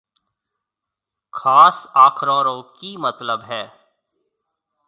[1.39, 3.63] خاص آکرون رو ڪِي متلب هيَ۔